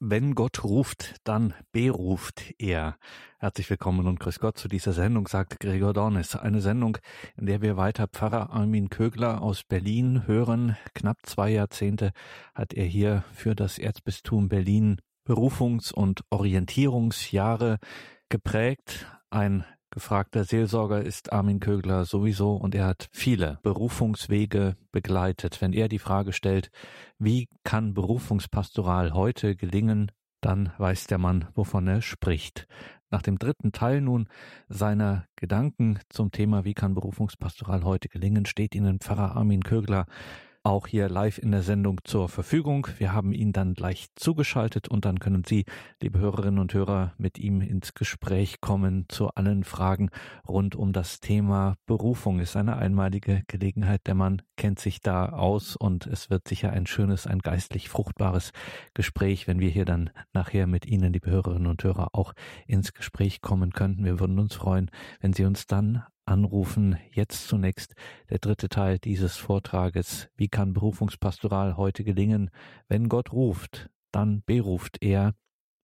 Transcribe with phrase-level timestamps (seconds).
[0.00, 2.96] Wenn Gott ruft, dann beruft er.
[3.38, 6.34] Herzlich willkommen und grüß Gott zu dieser Sendung, sagt Gregor Dornis.
[6.34, 6.98] Eine Sendung,
[7.36, 10.76] in der wir weiter Pfarrer Armin Kögler aus Berlin hören.
[10.94, 12.10] Knapp zwei Jahrzehnte
[12.56, 17.78] hat er hier für das Erzbistum Berlin Berufungs- und Orientierungsjahre
[18.28, 19.06] geprägt.
[19.30, 19.64] Ein
[19.94, 25.60] Gefragter Seelsorger ist Armin Kögler sowieso und er hat viele Berufungswege begleitet.
[25.60, 26.72] Wenn er die Frage stellt,
[27.20, 32.66] wie kann Berufungspastoral heute gelingen, dann weiß der Mann, wovon er spricht.
[33.10, 34.28] Nach dem dritten Teil nun
[34.68, 40.06] seiner Gedanken zum Thema Wie kann Berufungspastoral heute gelingen, steht Ihnen Pfarrer Armin Kögler
[40.64, 42.88] auch hier live in der Sendung zur Verfügung.
[42.98, 45.66] Wir haben ihn dann gleich zugeschaltet und dann können Sie,
[46.00, 50.08] liebe Hörerinnen und Hörer, mit ihm ins Gespräch kommen zu allen Fragen
[50.48, 52.40] rund um das Thema Berufung.
[52.40, 54.06] Ist eine einmalige Gelegenheit.
[54.06, 58.52] Der Mann kennt sich da aus und es wird sicher ein schönes, ein geistlich fruchtbares
[58.94, 62.32] Gespräch, wenn wir hier dann nachher mit Ihnen, liebe Hörerinnen und Hörer, auch
[62.66, 64.06] ins Gespräch kommen könnten.
[64.06, 64.90] Wir würden uns freuen,
[65.20, 66.96] wenn Sie uns dann anrufen.
[67.12, 67.94] Jetzt zunächst
[68.30, 70.28] der dritte Teil dieses Vortrages.
[70.36, 72.50] Wie kann Berufungspastoral heute gelingen?
[72.88, 75.34] Wenn Gott ruft, dann beruft er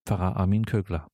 [0.06, 1.06] Pfarrer Armin Kögler.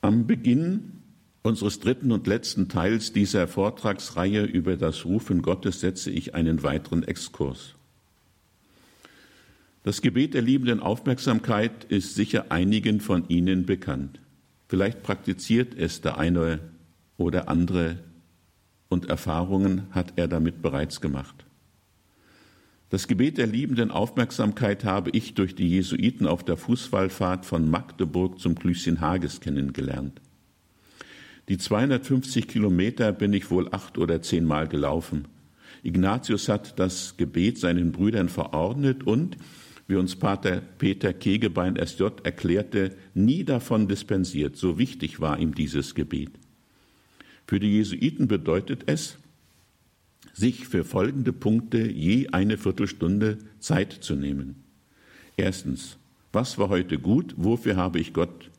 [0.00, 1.02] Am Beginn
[1.42, 7.02] unseres dritten und letzten Teils dieser Vortragsreihe über das Rufen Gottes setze ich einen weiteren
[7.02, 7.74] Exkurs.
[9.82, 14.20] Das Gebet der liebenden Aufmerksamkeit ist sicher einigen von Ihnen bekannt.
[14.68, 16.60] Vielleicht praktiziert es der eine
[17.16, 17.98] oder andere
[18.90, 21.46] und Erfahrungen hat er damit bereits gemacht.
[22.90, 28.40] Das Gebet der liebenden Aufmerksamkeit habe ich durch die Jesuiten auf der Fußballfahrt von Magdeburg
[28.40, 30.20] zum Klüschen Hages kennengelernt.
[31.48, 35.28] Die 250 Kilometer bin ich wohl acht oder zehnmal gelaufen.
[35.84, 39.36] Ignatius hat das Gebet seinen Brüdern verordnet und,
[39.86, 44.56] wie uns Pater Peter Kegebein SJ erklärte, nie davon dispensiert.
[44.56, 46.30] So wichtig war ihm dieses Gebet.
[47.50, 49.18] Für die Jesuiten bedeutet es,
[50.32, 54.62] sich für folgende Punkte je eine Viertelstunde Zeit zu nehmen.
[55.36, 55.98] Erstens,
[56.30, 58.52] was war heute gut, wofür habe ich Gott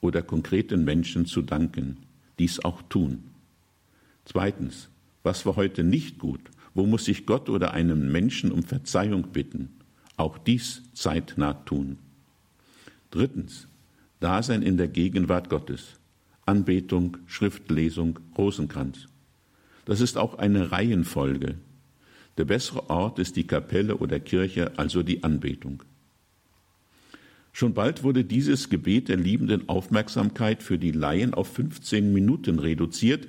[0.00, 1.96] oder konkreten Menschen zu danken?
[2.38, 3.24] Dies auch tun.
[4.24, 4.88] Zweitens,
[5.24, 6.42] was war heute nicht gut,
[6.74, 9.70] wo muss ich Gott oder einem Menschen um Verzeihung bitten?
[10.16, 11.98] Auch dies zeitnah tun.
[13.10, 13.66] Drittens,
[14.20, 15.97] Dasein in der Gegenwart Gottes.
[16.48, 19.06] Anbetung, Schriftlesung, Rosenkranz.
[19.84, 21.56] Das ist auch eine Reihenfolge.
[22.38, 25.82] Der bessere Ort ist die Kapelle oder Kirche, also die Anbetung.
[27.52, 33.28] Schon bald wurde dieses Gebet der liebenden Aufmerksamkeit für die Laien auf 15 Minuten reduziert.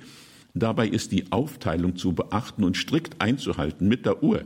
[0.54, 4.44] Dabei ist die Aufteilung zu beachten und strikt einzuhalten mit der Uhr.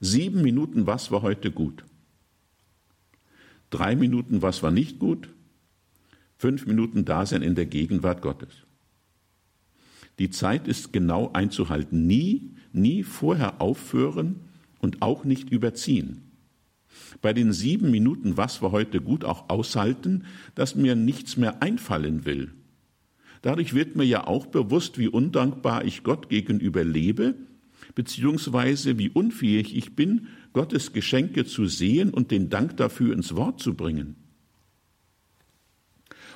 [0.00, 1.84] Sieben Minuten, was war heute gut?
[3.70, 5.28] Drei Minuten, was war nicht gut?
[6.42, 8.48] Fünf Minuten Dasein in der Gegenwart Gottes.
[10.18, 12.08] Die Zeit ist genau einzuhalten.
[12.08, 14.40] Nie, nie vorher aufhören
[14.80, 16.32] und auch nicht überziehen.
[17.20, 20.24] Bei den sieben Minuten, was wir heute gut auch aushalten,
[20.56, 22.50] dass mir nichts mehr einfallen will.
[23.42, 27.36] Dadurch wird mir ja auch bewusst, wie undankbar ich Gott gegenüber lebe,
[27.94, 33.60] beziehungsweise wie unfähig ich bin, Gottes Geschenke zu sehen und den Dank dafür ins Wort
[33.60, 34.16] zu bringen.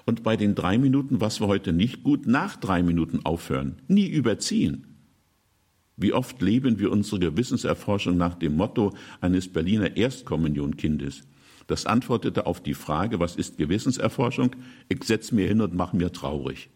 [0.06, 4.06] Und bei den drei Minuten, was wir heute nicht gut, nach drei Minuten aufhören, nie
[4.06, 4.86] überziehen.
[5.96, 11.24] Wie oft leben wir unsere Gewissenserforschung nach dem Motto eines Berliner Erstkommunionkindes?
[11.66, 14.54] Das antwortete auf die Frage, was ist Gewissenserforschung?
[14.88, 16.70] Ich setz mir hin und mach mir traurig.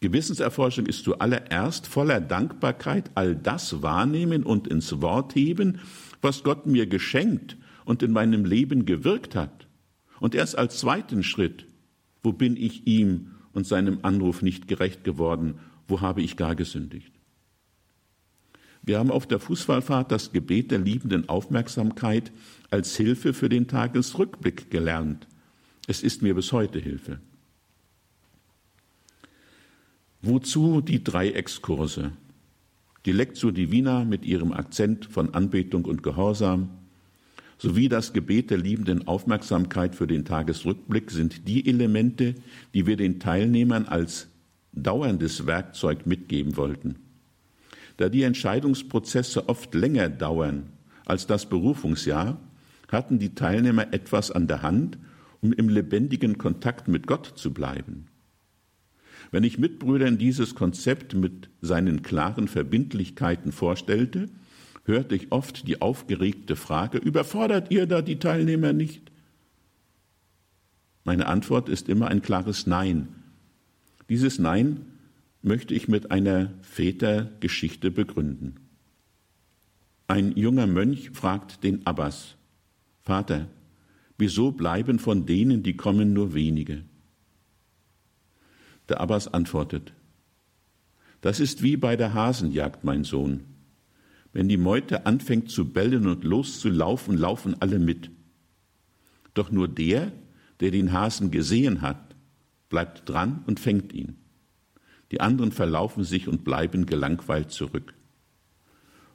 [0.00, 5.80] Gewissenserforschung ist zuallererst voller Dankbarkeit all das wahrnehmen und ins Wort heben,
[6.22, 9.66] was Gott mir geschenkt und in meinem Leben gewirkt hat.
[10.20, 11.66] Und erst als zweiten Schritt
[12.24, 15.60] wo bin ich ihm und seinem Anruf nicht gerecht geworden?
[15.86, 17.12] Wo habe ich gar gesündigt?
[18.82, 22.32] Wir haben auf der Fußballfahrt das Gebet der liebenden Aufmerksamkeit
[22.70, 25.28] als Hilfe für den Tagesrückblick gelernt.
[25.86, 27.20] Es ist mir bis heute Hilfe.
[30.22, 32.12] Wozu die drei Exkurse?
[33.04, 36.70] Die Lectio Divina mit ihrem Akzent von Anbetung und Gehorsam,
[37.64, 42.34] sowie das Gebet der liebenden Aufmerksamkeit für den Tagesrückblick sind die Elemente,
[42.74, 44.28] die wir den Teilnehmern als
[44.72, 46.96] dauerndes Werkzeug mitgeben wollten.
[47.96, 50.64] Da die Entscheidungsprozesse oft länger dauern
[51.06, 52.38] als das Berufungsjahr,
[52.92, 54.98] hatten die Teilnehmer etwas an der Hand,
[55.40, 58.08] um im lebendigen Kontakt mit Gott zu bleiben.
[59.30, 64.28] Wenn ich Mitbrüdern dieses Konzept mit seinen klaren Verbindlichkeiten vorstellte,
[64.84, 69.10] hörte ich oft die aufgeregte Frage, überfordert ihr da die Teilnehmer nicht?
[71.04, 73.08] Meine Antwort ist immer ein klares Nein.
[74.08, 74.86] Dieses Nein
[75.42, 78.56] möchte ich mit einer Vätergeschichte begründen.
[80.06, 82.36] Ein junger Mönch fragt den Abbas,
[83.02, 83.48] Vater,
[84.16, 86.84] wieso bleiben von denen, die kommen, nur wenige?
[88.88, 89.92] Der Abbas antwortet,
[91.20, 93.44] das ist wie bei der Hasenjagd, mein Sohn.
[94.34, 98.10] Wenn die Meute anfängt zu bellen und loszulaufen, laufen alle mit.
[99.32, 100.12] Doch nur der,
[100.58, 102.16] der den Hasen gesehen hat,
[102.68, 104.16] bleibt dran und fängt ihn.
[105.12, 107.94] Die anderen verlaufen sich und bleiben gelangweilt zurück.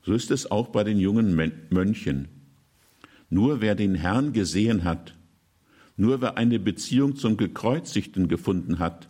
[0.03, 1.35] So ist es auch bei den jungen
[1.69, 2.29] Mönchen.
[3.29, 5.17] Nur wer den Herrn gesehen hat,
[5.97, 9.09] nur wer eine Beziehung zum Gekreuzigten gefunden hat,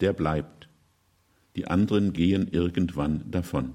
[0.00, 0.68] der bleibt.
[1.56, 3.72] Die anderen gehen irgendwann davon.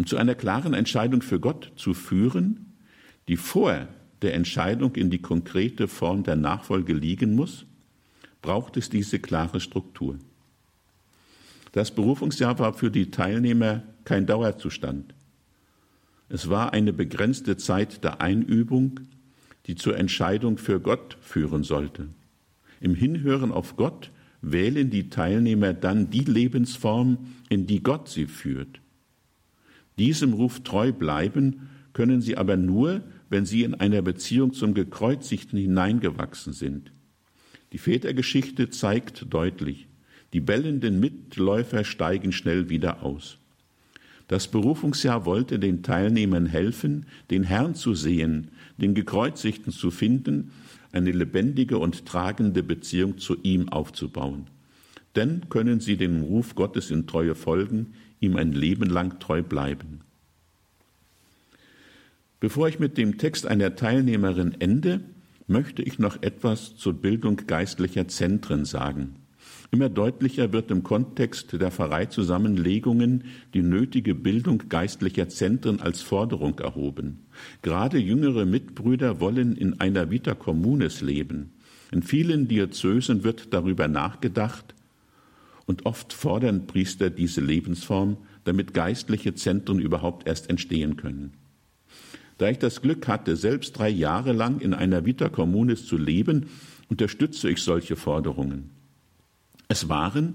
[0.00, 2.72] Um zu einer klaren Entscheidung für Gott zu führen,
[3.28, 3.86] die vor
[4.22, 7.66] der Entscheidung in die konkrete Form der Nachfolge liegen muss,
[8.40, 10.18] braucht es diese klare Struktur.
[11.72, 15.12] Das Berufungsjahr war für die Teilnehmer kein Dauerzustand.
[16.30, 19.00] Es war eine begrenzte Zeit der Einübung,
[19.66, 22.08] die zur Entscheidung für Gott führen sollte.
[22.80, 24.10] Im Hinhören auf Gott
[24.40, 27.18] wählen die Teilnehmer dann die Lebensform,
[27.50, 28.80] in die Gott sie führt.
[30.00, 35.58] Diesem Ruf treu bleiben können sie aber nur, wenn sie in einer Beziehung zum Gekreuzigten
[35.58, 36.90] hineingewachsen sind.
[37.74, 39.88] Die Vätergeschichte zeigt deutlich,
[40.32, 43.36] die bellenden Mitläufer steigen schnell wieder aus.
[44.26, 48.48] Das Berufungsjahr wollte den Teilnehmern helfen, den Herrn zu sehen,
[48.78, 50.50] den Gekreuzigten zu finden,
[50.92, 54.46] eine lebendige und tragende Beziehung zu ihm aufzubauen.
[55.14, 57.88] Denn können sie dem Ruf Gottes in Treue folgen,
[58.20, 60.00] ihm ein Leben lang treu bleiben.
[62.38, 65.00] Bevor ich mit dem Text einer Teilnehmerin ende,
[65.46, 69.16] möchte ich noch etwas zur Bildung geistlicher Zentren sagen.
[69.72, 73.24] Immer deutlicher wird im Kontext der Pfarreizusammenlegungen
[73.54, 77.26] die nötige Bildung geistlicher Zentren als Forderung erhoben.
[77.62, 81.52] Gerade jüngere Mitbrüder wollen in einer Vita Communis leben.
[81.92, 84.74] In vielen Diözesen wird darüber nachgedacht
[85.70, 91.34] und oft fordern Priester diese Lebensform, damit geistliche Zentren überhaupt erst entstehen können.
[92.38, 96.46] Da ich das Glück hatte, selbst drei Jahre lang in einer Vita Communis zu leben,
[96.88, 98.70] unterstütze ich solche Forderungen.
[99.68, 100.34] Es waren,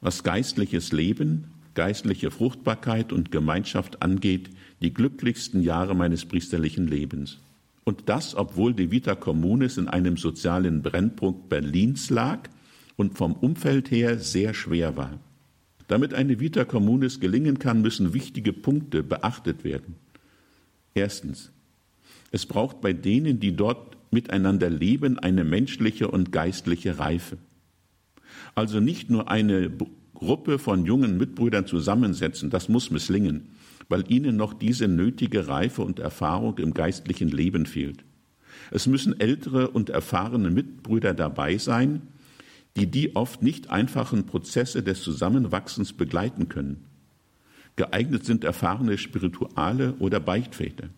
[0.00, 4.50] was geistliches Leben, geistliche Fruchtbarkeit und Gemeinschaft angeht,
[4.82, 7.40] die glücklichsten Jahre meines priesterlichen Lebens.
[7.82, 12.48] Und das, obwohl die Vita Communis in einem sozialen Brennpunkt Berlins lag
[13.00, 15.18] und vom Umfeld her sehr schwer war.
[15.88, 19.94] Damit eine Vita Communis gelingen kann, müssen wichtige Punkte beachtet werden.
[20.92, 21.50] Erstens,
[22.30, 27.38] es braucht bei denen, die dort miteinander leben, eine menschliche und geistliche Reife.
[28.54, 29.72] Also nicht nur eine
[30.12, 33.48] Gruppe von jungen Mitbrüdern zusammensetzen, das muss misslingen,
[33.88, 38.04] weil ihnen noch diese nötige Reife und Erfahrung im geistlichen Leben fehlt.
[38.70, 42.02] Es müssen ältere und erfahrene Mitbrüder dabei sein,
[42.76, 46.84] die die oft nicht einfachen Prozesse des Zusammenwachsens begleiten können.
[47.76, 50.90] Geeignet sind erfahrene Spirituale oder Beichtväter.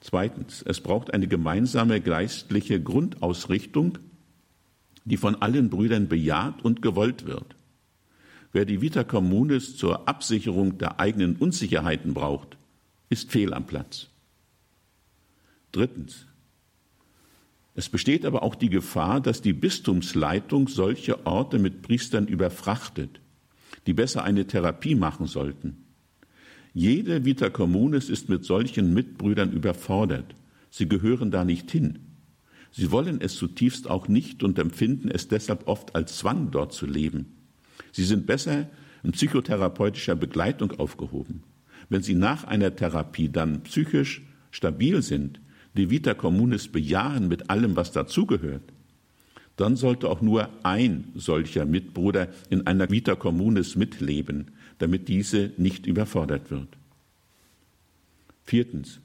[0.00, 3.98] Zweitens, es braucht eine gemeinsame geistliche Grundausrichtung,
[5.04, 7.56] die von allen Brüdern bejaht und gewollt wird.
[8.52, 12.56] Wer die Vita Communis zur Absicherung der eigenen Unsicherheiten braucht,
[13.08, 14.08] ist fehl am Platz.
[15.72, 16.26] Drittens.
[17.74, 23.20] Es besteht aber auch die Gefahr, dass die Bistumsleitung solche Orte mit Priestern überfrachtet,
[23.86, 25.84] die besser eine Therapie machen sollten.
[26.72, 30.34] Jede Vita Communis ist mit solchen Mitbrüdern überfordert.
[30.70, 32.00] Sie gehören da nicht hin.
[32.70, 36.86] Sie wollen es zutiefst auch nicht und empfinden es deshalb oft als Zwang, dort zu
[36.86, 37.36] leben.
[37.92, 38.68] Sie sind besser
[39.04, 41.44] in psychotherapeutischer Begleitung aufgehoben.
[41.88, 45.40] Wenn sie nach einer Therapie dann psychisch stabil sind,
[45.74, 48.62] die Vita Communis bejahen mit allem, was dazugehört,
[49.56, 55.86] dann sollte auch nur ein solcher Mitbruder in einer Vita Communis mitleben, damit diese nicht
[55.86, 56.68] überfordert wird.
[58.42, 59.00] Viertens.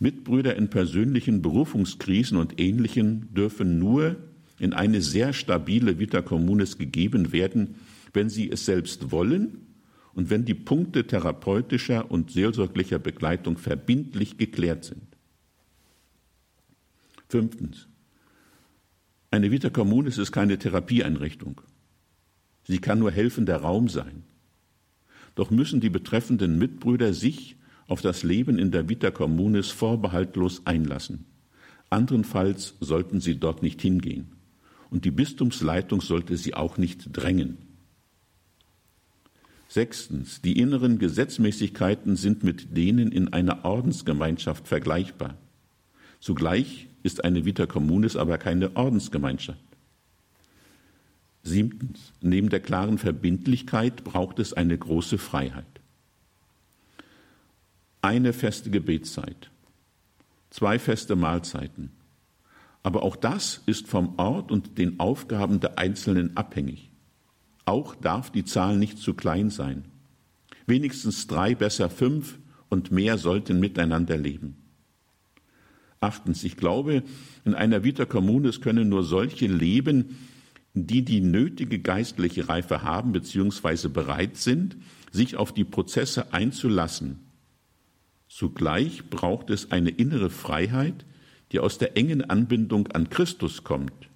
[0.00, 4.16] Mitbrüder in persönlichen Berufungskrisen und Ähnlichen dürfen nur
[4.58, 7.76] in eine sehr stabile Vita Communis gegeben werden,
[8.12, 9.66] wenn sie es selbst wollen
[10.14, 15.13] und wenn die Punkte therapeutischer und seelsorglicher Begleitung verbindlich geklärt sind.
[17.34, 17.88] Fünftens.
[19.32, 21.62] Eine Vita Communis ist keine Therapieeinrichtung.
[22.62, 24.22] Sie kann nur helfender Raum sein.
[25.34, 27.56] Doch müssen die betreffenden Mitbrüder sich
[27.88, 31.24] auf das Leben in der Vita Communis vorbehaltlos einlassen.
[31.90, 34.36] Andernfalls sollten sie dort nicht hingehen.
[34.88, 37.58] Und die Bistumsleitung sollte sie auch nicht drängen.
[39.66, 45.36] Sechstens, die inneren Gesetzmäßigkeiten sind mit denen in einer Ordensgemeinschaft vergleichbar.
[46.20, 49.60] Zugleich ist eine Vita Communis aber keine Ordensgemeinschaft.
[51.44, 55.66] Siebtens, neben der klaren Verbindlichkeit braucht es eine große Freiheit.
[58.00, 59.50] Eine feste Gebetszeit,
[60.50, 61.92] zwei feste Mahlzeiten.
[62.82, 66.90] Aber auch das ist vom Ort und den Aufgaben der Einzelnen abhängig.
[67.66, 69.84] Auch darf die Zahl nicht zu klein sein.
[70.66, 72.38] Wenigstens drei, besser fünf
[72.70, 74.63] und mehr sollten miteinander leben.
[76.04, 77.02] Achtens, ich glaube,
[77.46, 80.18] in einer Vita Communis können nur solche leben,
[80.74, 83.88] die die nötige geistliche Reife haben bzw.
[83.88, 84.76] bereit sind,
[85.12, 87.20] sich auf die Prozesse einzulassen.
[88.28, 91.06] Zugleich braucht es eine innere Freiheit,
[91.52, 94.10] die aus der engen Anbindung an Christus kommt.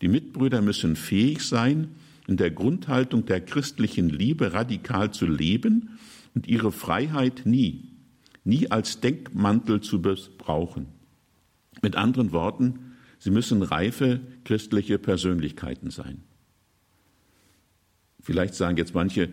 [0.00, 1.94] Die Mitbrüder müssen fähig sein,
[2.26, 5.96] in der Grundhaltung der christlichen Liebe radikal zu leben
[6.34, 7.90] und ihre Freiheit nie,
[8.42, 11.03] nie als Denkmantel zu missbrauchen.
[11.84, 16.22] Mit anderen Worten, sie müssen reife christliche Persönlichkeiten sein.
[18.22, 19.28] Vielleicht sagen jetzt manche,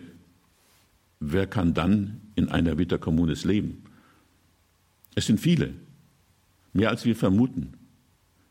[1.18, 3.84] wer kann dann in einer Vita Communis leben?
[5.14, 5.72] Es sind viele,
[6.74, 7.72] mehr als wir vermuten.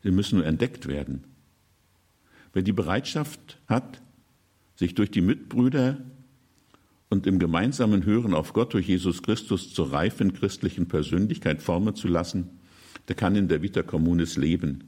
[0.02, 1.22] Sie müssen nur entdeckt werden.
[2.52, 4.02] Wer die Bereitschaft hat,
[4.74, 5.98] sich durch die Mitbrüder
[7.08, 12.08] und im gemeinsamen Hören auf Gott durch Jesus Christus zur reifen christlichen Persönlichkeit formen zu
[12.08, 12.58] lassen,
[13.08, 14.84] der kann in der Vita Communis leben.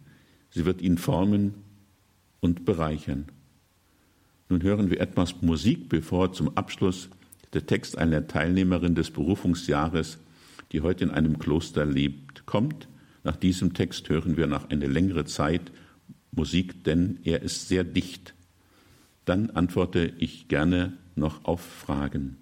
[0.50, 1.54] Sie wird ihn formen
[2.40, 3.26] und bereichern.
[4.48, 7.08] Nun hören wir etwas Musik, bevor zum Abschluss
[7.52, 10.18] der Text einer Teilnehmerin des Berufungsjahres,
[10.72, 12.88] die heute in einem Kloster lebt, kommt.
[13.22, 15.72] Nach diesem Text hören wir nach einer längeren Zeit
[16.30, 18.34] Musik, denn er ist sehr dicht
[19.24, 22.36] dann antworte ich gerne noch auf Fragen.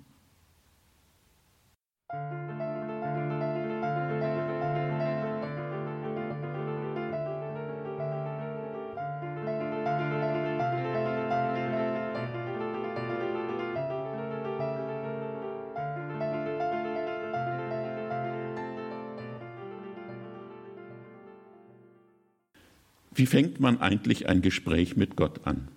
[23.14, 25.68] Wie fängt man eigentlich ein Gespräch mit Gott an?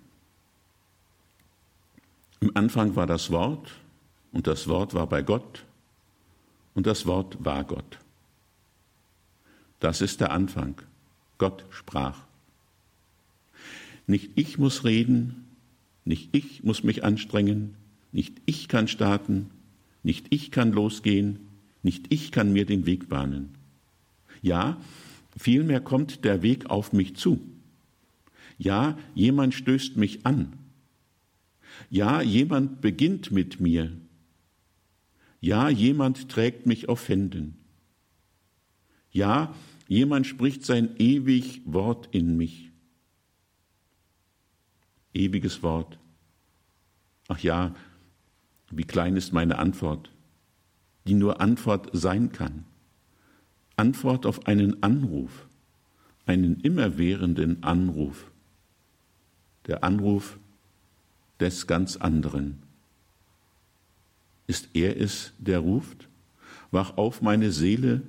[2.40, 3.72] Im Anfang war das Wort
[4.32, 5.64] und das Wort war bei Gott
[6.74, 7.98] und das Wort war Gott.
[9.80, 10.80] Das ist der Anfang.
[11.38, 12.18] Gott sprach.
[14.06, 15.46] Nicht ich muss reden,
[16.04, 17.74] nicht ich muss mich anstrengen,
[18.12, 19.50] nicht ich kann starten,
[20.02, 21.40] nicht ich kann losgehen,
[21.82, 23.54] nicht ich kann mir den Weg bahnen.
[24.40, 24.78] Ja,
[25.36, 27.40] vielmehr kommt der Weg auf mich zu.
[28.58, 30.58] Ja, jemand stößt mich an
[31.90, 33.92] ja, jemand beginnt mit mir.
[35.40, 37.56] Ja, jemand trägt mich auf Händen.
[39.10, 39.54] Ja,
[39.86, 42.70] jemand spricht sein ewig Wort in mich.
[45.14, 45.98] Ewiges Wort.
[47.28, 47.74] Ach ja,
[48.70, 50.10] wie klein ist meine Antwort,
[51.06, 52.64] die nur Antwort sein kann.
[53.76, 55.46] Antwort auf einen Anruf,
[56.24, 58.30] einen immerwährenden Anruf.
[59.66, 60.38] Der Anruf
[61.40, 62.62] des ganz anderen.
[64.46, 66.08] Ist er es, der ruft?
[66.70, 68.02] Wach auf, meine Seele,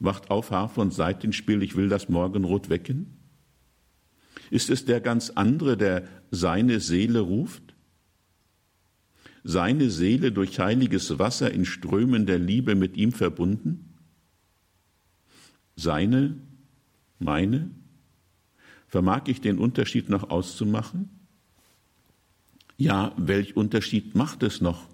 [0.00, 3.06] wacht auf, Harfe und Seitenspiel, ich will das Morgenrot wecken?
[4.50, 7.62] Ist es der ganz andere, der seine Seele ruft?
[9.44, 13.91] Seine Seele durch heiliges Wasser in Strömen der Liebe mit ihm verbunden?
[15.76, 16.36] Seine,
[17.18, 17.70] meine?
[18.88, 21.08] Vermag ich den Unterschied noch auszumachen?
[22.76, 24.86] Ja, welch Unterschied macht es noch?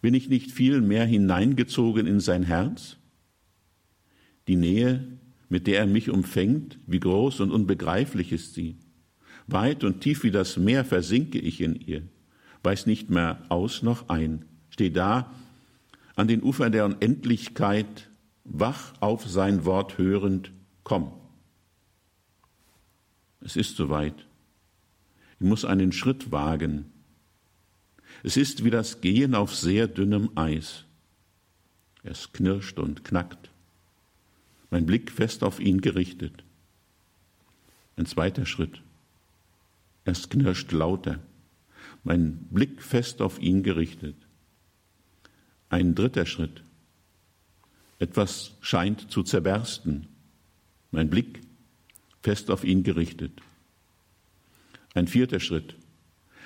[0.00, 2.96] Bin ich nicht viel mehr hineingezogen in sein Herz?
[4.46, 5.18] Die Nähe,
[5.48, 8.76] mit der er mich umfängt, wie groß und unbegreiflich ist sie.
[9.46, 12.02] Weit und tief wie das Meer versinke ich in ihr,
[12.62, 15.32] weiß nicht mehr aus noch ein, steh da
[16.16, 18.10] an den Ufern der Unendlichkeit,
[18.50, 20.52] wach auf sein Wort hörend,
[20.84, 21.12] komm.
[23.40, 24.26] Es ist soweit.
[25.40, 26.86] Ich muss einen Schritt wagen.
[28.22, 30.84] Es ist wie das Gehen auf sehr dünnem Eis.
[32.02, 33.50] Es knirscht und knackt.
[34.70, 36.44] Mein Blick fest auf ihn gerichtet.
[37.96, 38.82] Ein zweiter Schritt.
[40.04, 41.20] Es knirscht lauter.
[42.02, 44.16] Mein Blick fest auf ihn gerichtet.
[45.68, 46.62] Ein dritter Schritt.
[47.98, 50.06] Etwas scheint zu zerbersten.
[50.90, 51.40] Mein Blick
[52.22, 53.32] fest auf ihn gerichtet.
[54.94, 55.76] Ein vierter Schritt.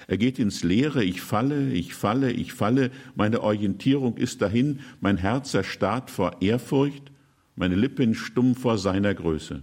[0.08, 5.16] Er geht ins Leere, ich falle, ich falle, ich falle, meine Orientierung ist dahin, mein
[5.16, 7.12] Herz erstarrt vor Ehrfurcht,
[7.54, 9.62] meine Lippen stumm vor seiner Größe.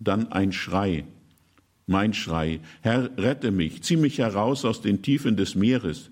[0.00, 1.06] Dann ein Schrei,
[1.86, 6.10] mein Schrei, Herr, rette mich, zieh mich heraus aus den Tiefen des Meeres.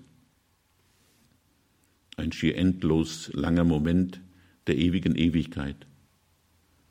[2.17, 4.21] Ein schier endlos langer Moment
[4.67, 5.87] der ewigen Ewigkeit.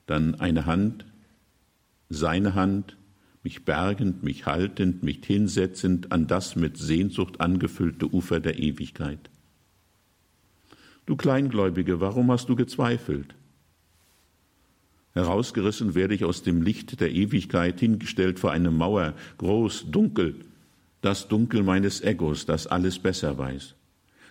[0.06, 1.06] Dann eine Hand,
[2.08, 2.96] seine Hand,
[3.42, 9.30] mich bergend, mich haltend, mich hinsetzend an das mit Sehnsucht angefüllte Ufer der Ewigkeit.
[11.06, 13.34] Du Kleingläubige, warum hast du gezweifelt?
[15.12, 20.36] Herausgerissen werde ich aus dem Licht der Ewigkeit, hingestellt vor eine Mauer, groß, dunkel,
[21.02, 23.74] das Dunkel meines Egos, das alles besser weiß,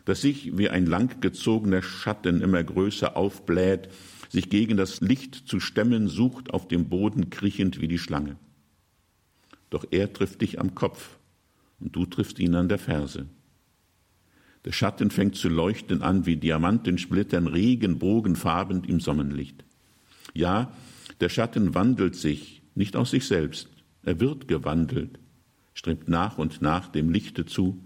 [0.05, 3.89] das sich wie ein langgezogener Schatten immer größer aufbläht,
[4.29, 8.37] sich gegen das Licht zu stemmen sucht, auf dem Boden kriechend wie die Schlange
[9.73, 11.17] doch er trifft dich am Kopf
[11.79, 13.25] und du triffst ihn an der Ferse.
[14.65, 19.65] Der Schatten fängt zu leuchten an wie Diamantensplittern, regenbogenfarben im Sonnenlicht.
[20.33, 20.71] Ja,
[21.19, 23.67] der Schatten wandelt sich, nicht aus sich selbst,
[24.03, 25.19] er wird gewandelt,
[25.73, 27.83] strebt nach und nach dem Lichte zu,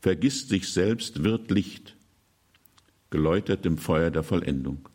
[0.00, 1.96] vergisst sich selbst, wird Licht,
[3.10, 4.88] geläutert im Feuer der Vollendung.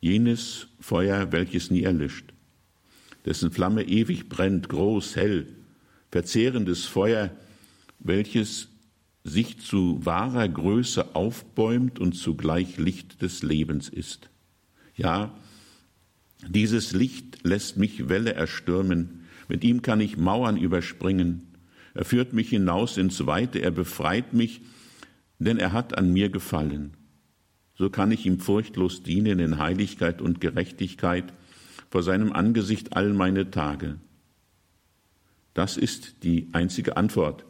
[0.00, 2.32] Jenes Feuer, welches nie erlischt,
[3.24, 5.46] dessen Flamme ewig brennt, groß, hell,
[6.10, 7.30] verzehrendes Feuer,
[7.98, 8.68] welches
[9.24, 14.30] sich zu wahrer Größe aufbäumt und zugleich Licht des Lebens ist.
[14.94, 15.34] Ja,
[16.46, 21.42] dieses Licht lässt mich Welle erstürmen, mit ihm kann ich Mauern überspringen,
[21.96, 24.60] er führt mich hinaus ins Weite, er befreit mich,
[25.38, 26.94] denn er hat an mir gefallen.
[27.74, 31.32] So kann ich ihm furchtlos dienen in Heiligkeit und Gerechtigkeit,
[31.90, 33.98] vor seinem Angesicht all meine Tage.
[35.54, 37.46] Das ist die einzige Antwort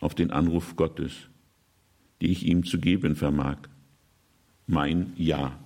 [0.00, 1.12] auf den Anruf Gottes,
[2.20, 3.58] die ich ihm zu geben vermag.
[4.66, 5.58] Mein Ja.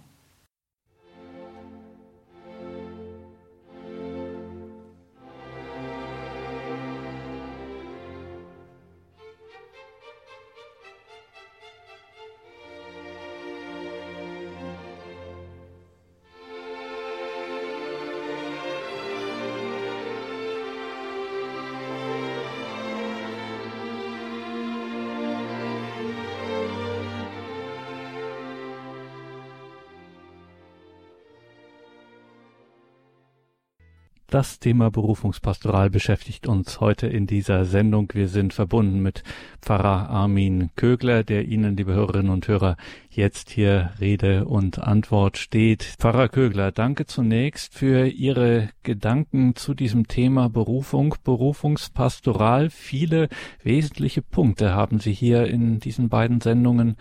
[34.31, 38.11] Das Thema Berufungspastoral beschäftigt uns heute in dieser Sendung.
[38.13, 39.23] Wir sind verbunden mit
[39.63, 42.77] Pfarrer Armin Kögler, der Ihnen, liebe Hörerinnen und Hörer,
[43.09, 45.83] jetzt hier Rede und Antwort steht.
[45.83, 52.69] Pfarrer Kögler, danke zunächst für Ihre Gedanken zu diesem Thema Berufung, Berufungspastoral.
[52.69, 53.31] Viele
[53.63, 56.99] wesentliche Punkte haben Sie hier in diesen beiden Sendungen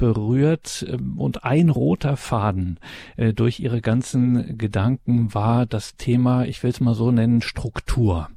[0.00, 2.80] berührt ähm, und ein roter Faden
[3.16, 8.30] äh, durch ihre ganzen Gedanken war das Thema, ich will es mal so nennen, Struktur.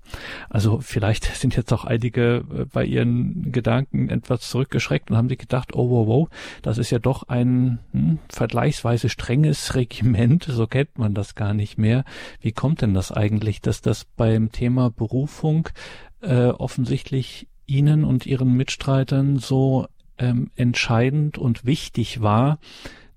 [0.50, 5.40] Also vielleicht sind jetzt auch einige äh, bei ihren Gedanken etwas zurückgeschreckt und haben sich
[5.40, 6.30] gedacht, oh wow, wow,
[6.62, 11.78] das ist ja doch ein hm, vergleichsweise strenges Regiment, so kennt man das gar nicht
[11.78, 12.04] mehr.
[12.42, 15.70] Wie kommt denn das eigentlich, dass das beim Thema Berufung
[16.22, 19.88] äh, offensichtlich Ihnen und Ihren Mitstreitern so
[20.24, 22.60] ähm, entscheidend und wichtig war,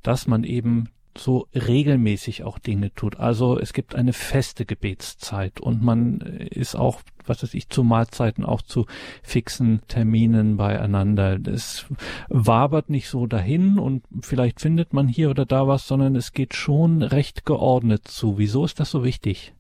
[0.03, 0.89] dass man eben
[1.19, 3.17] so regelmäßig auch Dinge tut.
[3.17, 8.45] Also es gibt eine feste Gebetszeit und man ist auch, was weiß ich, zu Mahlzeiten
[8.45, 8.87] auch zu
[9.23, 11.39] fixen Terminen beieinander.
[11.47, 11.87] Es
[12.29, 16.55] wabert nicht so dahin und vielleicht findet man hier oder da was, sondern es geht
[16.55, 18.37] schon recht geordnet zu.
[18.37, 19.55] Wieso ist das so wichtig?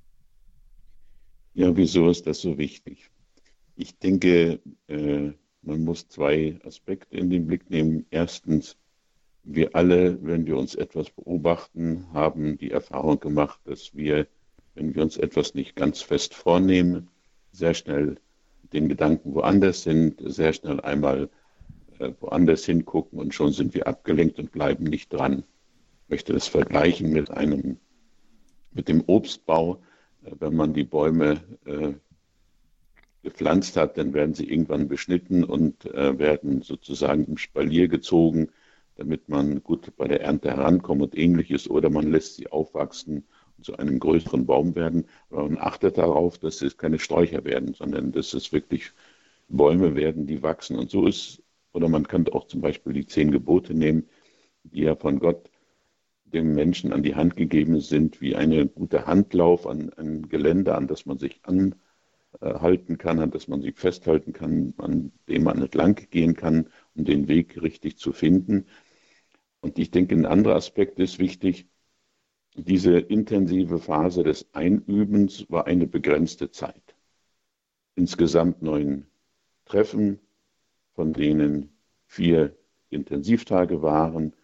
[1.55, 3.11] Ja, wieso ist das so wichtig?
[3.77, 5.33] Ich denke, äh,
[5.67, 8.07] man muss zwei Aspekte in den Blick nehmen.
[8.11, 8.77] Erstens,
[9.43, 14.27] wir alle, wenn wir uns etwas beobachten, haben die Erfahrung gemacht, dass wir,
[14.75, 17.09] wenn wir uns etwas nicht ganz fest vornehmen,
[17.53, 18.17] sehr schnell
[18.73, 21.29] den Gedanken woanders sind, sehr schnell einmal
[21.99, 25.45] äh, woanders hingucken und schon sind wir abgelenkt und bleiben nicht dran.
[26.05, 27.79] Ich möchte das vergleichen mit einem,
[28.73, 29.81] mit dem Obstbau.
[30.25, 31.95] Äh, wenn man die Bäume äh,
[33.27, 38.51] gepflanzt hat, dann werden sie irgendwann beschnitten und äh, werden sozusagen im Spalier gezogen,
[38.95, 41.69] damit man gut bei der Ernte herankommt und ähnliches.
[41.69, 45.07] Oder man lässt sie aufwachsen und zu einem größeren Baum werden.
[45.31, 48.93] Aber man achtet darauf, dass es keine Sträucher werden, sondern dass es wirklich
[49.49, 50.79] Bäume werden, die wachsen.
[50.79, 54.09] Und so ist, oder man könnte auch zum Beispiel die zehn Gebote nehmen,
[54.63, 55.51] die ja von Gott
[56.27, 60.87] dem Menschen an die Hand gegeben sind, wie eine gute Handlauf an ein Gelände, an
[60.87, 61.41] das man sich
[62.41, 67.05] anhalten kann, an das man sich festhalten kann, an dem man entlang gehen kann, um
[67.05, 68.67] den Weg richtig zu finden.
[69.61, 71.69] Und ich denke, ein anderer Aspekt ist wichtig.
[72.55, 76.95] Diese intensive Phase des Einübens war eine begrenzte Zeit.
[77.95, 79.07] Insgesamt neun
[79.65, 80.21] Treffen,
[80.95, 81.71] von denen
[82.07, 82.57] vier
[82.91, 84.35] Intensivtage waren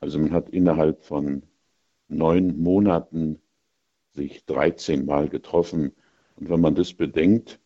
[0.00, 1.42] also man hat innerhalb von
[2.08, 3.40] neun Monaten
[4.14, 5.92] sich 13 Mal getroffen.
[6.40, 7.60] Und wenn man das bedenkt,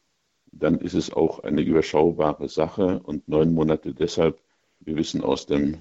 [0.50, 4.40] dann ist es auch eine überschaubare Sache und neun Monate deshalb,
[4.80, 5.78] wir wissen aus dem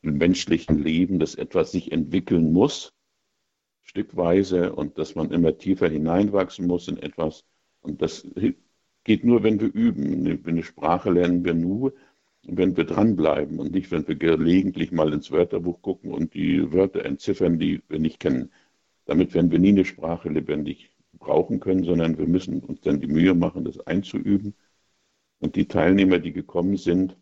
[0.00, 2.94] menschlichen Leben, dass etwas sich entwickeln muss,
[3.82, 7.44] stückweise und dass man immer tiefer hineinwachsen muss in etwas.
[7.82, 8.26] Und das
[9.04, 10.42] geht nur, wenn wir üben.
[10.46, 11.92] Eine Sprache lernen wir nur,
[12.44, 17.04] wenn wir dranbleiben und nicht, wenn wir gelegentlich mal ins Wörterbuch gucken und die Wörter
[17.04, 18.50] entziffern, die wir nicht kennen.
[19.04, 23.06] Damit werden wir nie eine Sprache lebendig brauchen können, sondern wir müssen uns dann die
[23.06, 24.54] Mühe machen, das einzuüben.
[25.40, 27.16] Und die Teilnehmer, die gekommen sind,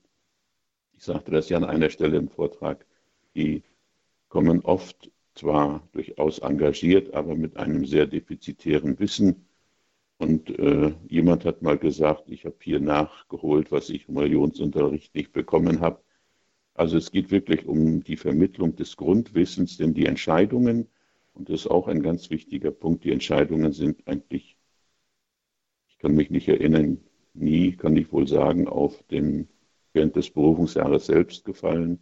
[0.97, 2.87] ich sagte das ja an einer Stelle im Vortrag,
[3.35, 3.63] die
[4.29, 9.47] kommen oft zwar durchaus engagiert, aber mit einem sehr defizitären Wissen
[10.21, 15.33] und äh, jemand hat mal gesagt, ich habe hier nachgeholt, was ich im Religionsunterricht nicht
[15.33, 16.03] bekommen habe.
[16.75, 20.89] Also es geht wirklich um die Vermittlung des Grundwissens, denn die Entscheidungen,
[21.41, 24.59] und das ist auch ein ganz wichtiger Punkt, die Entscheidungen sind eigentlich,
[25.89, 27.01] ich kann mich nicht erinnern,
[27.33, 29.49] nie, kann ich wohl sagen, auf dem,
[29.95, 32.01] während des Berufungsjahres selbst gefallen,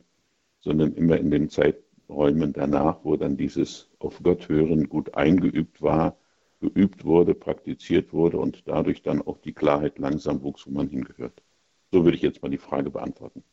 [0.59, 6.19] sondern immer in den Zeiträumen danach, wo dann dieses auf Gott hören gut eingeübt war
[6.61, 11.45] geübt wurde, praktiziert wurde und dadurch dann auch die Klarheit langsam wuchs, wo man hingehört.
[11.93, 13.45] So würde ich jetzt mal die Frage beantworten.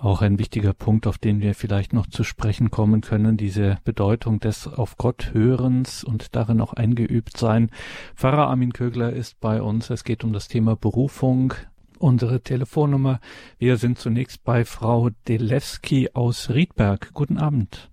[0.00, 4.40] Auch ein wichtiger Punkt, auf den wir vielleicht noch zu sprechen kommen können, diese Bedeutung
[4.40, 7.70] des auf Gott Hörens und darin auch eingeübt sein.
[8.14, 9.90] Pfarrer Armin Kögler ist bei uns.
[9.90, 11.52] Es geht um das Thema Berufung.
[11.98, 13.20] Unsere Telefonnummer.
[13.58, 17.12] Wir sind zunächst bei Frau Delewski aus Riedberg.
[17.12, 17.90] Guten Abend.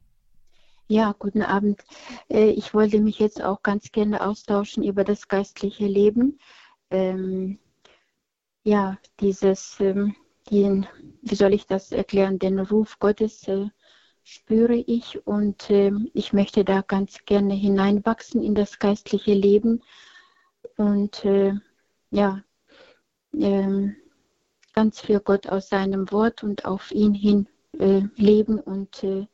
[0.88, 1.84] Ja, guten Abend.
[2.30, 6.39] Äh, ich wollte mich jetzt auch ganz gerne austauschen über das geistliche Leben.
[6.89, 7.60] Ähm,
[8.63, 10.15] ja, dieses, ähm,
[10.49, 10.88] den,
[11.21, 13.67] wie soll ich das erklären, den Ruf Gottes äh,
[14.23, 19.81] spüre ich und äh, ich möchte da ganz gerne hineinwachsen in das geistliche Leben.
[20.75, 21.53] Und äh,
[22.12, 22.43] ja,
[23.33, 23.95] ähm,
[24.73, 27.47] ganz für Gott aus seinem Wort und auf ihn hin
[27.79, 29.27] äh, leben und äh,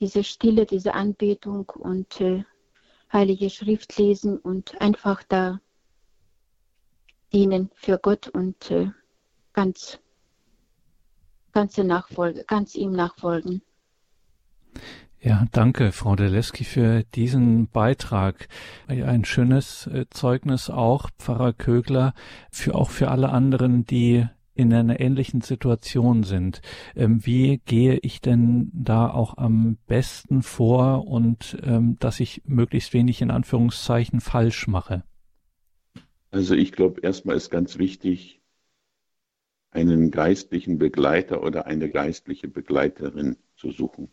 [0.00, 2.44] diese Stille, diese Anbetung und äh,
[3.12, 5.60] Heilige Schrift lesen und einfach da
[7.32, 8.72] dienen für Gott und
[9.52, 10.00] ganz,
[11.56, 13.62] ganze Nachfolge, ganz ihm nachfolgen.
[15.22, 18.48] Ja, danke, Frau Deleski, für diesen Beitrag.
[18.88, 22.12] Ein schönes äh, Zeugnis auch, Pfarrer Kögler,
[22.50, 26.60] für auch für alle anderen, die in einer ähnlichen Situation sind.
[26.94, 32.92] Ähm, wie gehe ich denn da auch am besten vor und ähm, dass ich möglichst
[32.92, 35.04] wenig in Anführungszeichen falsch mache?
[36.30, 38.35] Also ich glaube, erstmal ist ganz wichtig,
[39.76, 44.08] einen geistlichen Begleiter oder eine geistliche Begleiterin zu suchen,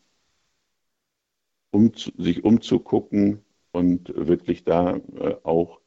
[1.72, 5.80] um sich umzugucken und wirklich da äh, auch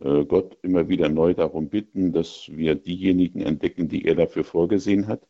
[0.00, 5.06] äh, Gott immer wieder neu darum bitten, dass wir diejenigen entdecken, die er dafür vorgesehen
[5.06, 5.26] hat.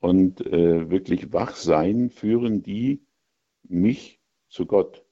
[0.00, 3.00] Und äh, wirklich wach sein, führen die
[3.62, 5.02] mich zu Gott.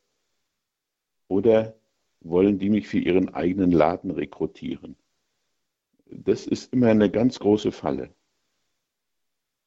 [1.29, 1.79] Oder
[2.21, 4.97] wollen die mich für ihren eigenen Laden rekrutieren?
[6.11, 8.11] Das ist immer eine ganz große Falle.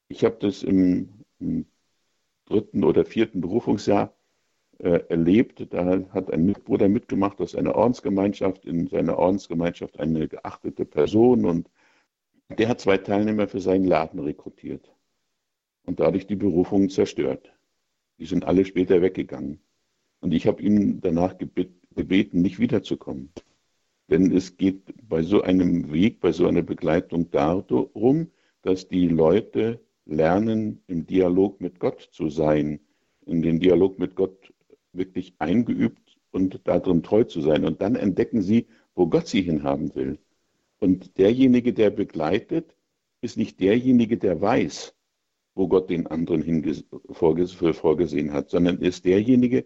[0.08, 1.66] Ich habe das im, im
[2.46, 4.14] dritten oder vierten Berufungsjahr
[4.78, 5.66] äh, erlebt.
[5.72, 11.70] Da hat ein Mitbruder mitgemacht aus einer Ordensgemeinschaft, in seiner Ordensgemeinschaft eine geachtete Person und
[12.58, 14.92] der hat zwei Teilnehmer für seinen Laden rekrutiert
[15.84, 17.52] und dadurch die Berufungen zerstört.
[18.18, 19.60] Die sind alle später weggegangen.
[20.20, 23.32] Und ich habe ihn danach gebeten, nicht wiederzukommen.
[24.12, 29.80] Denn es geht bei so einem Weg, bei so einer Begleitung darum, dass die Leute
[30.04, 32.80] lernen, im Dialog mit Gott zu sein,
[33.24, 34.52] in den Dialog mit Gott
[34.92, 37.64] wirklich eingeübt und darin treu zu sein.
[37.64, 40.18] Und dann entdecken sie, wo Gott sie hinhaben will.
[40.78, 42.76] Und derjenige, der begleitet,
[43.22, 44.94] ist nicht derjenige, der weiß,
[45.54, 46.62] wo Gott den anderen
[47.12, 49.64] vorgesehen hat, sondern ist derjenige,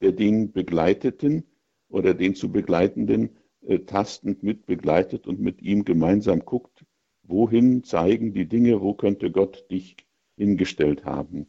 [0.00, 1.42] der den Begleiteten
[1.88, 3.30] oder den zu Begleitenden
[3.66, 6.84] äh, tastend mit begleitet und mit ihm gemeinsam guckt,
[7.22, 9.96] wohin zeigen die Dinge, wo könnte Gott dich
[10.36, 11.46] hingestellt haben.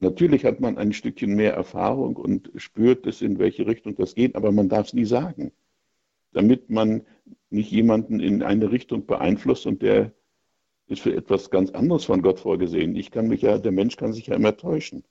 [0.00, 4.36] Natürlich hat man ein Stückchen mehr Erfahrung und spürt es, in welche Richtung das geht,
[4.36, 5.52] aber man darf es nie sagen,
[6.32, 7.02] damit man
[7.50, 10.12] nicht jemanden in eine Richtung beeinflusst und der
[10.86, 12.96] ist für etwas ganz anderes von Gott vorgesehen.
[12.96, 15.04] Ich kann mich ja, der Mensch kann sich ja immer täuschen.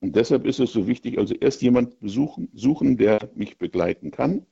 [0.00, 4.46] Und deshalb ist es so wichtig, also erst jemand besuchen, suchen, der mich begleiten kann,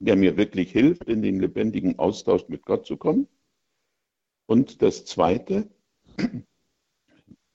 [0.00, 3.28] der mir wirklich hilft, in den lebendigen Austausch mit Gott zu kommen.
[4.46, 5.68] Und das Zweite,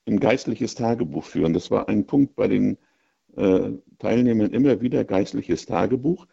[0.06, 1.54] ein geistliches Tagebuch führen.
[1.54, 2.78] Das war ein Punkt bei den
[3.36, 6.28] äh, Teilnehmern immer wieder, geistliches Tagebuch.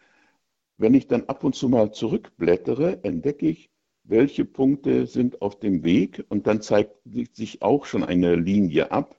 [0.77, 3.71] Wenn ich dann ab und zu mal zurückblättere, entdecke ich,
[4.03, 6.95] welche Punkte sind auf dem Weg und dann zeigt
[7.33, 9.17] sich auch schon eine Linie ab